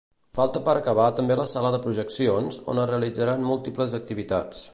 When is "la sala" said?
1.41-1.73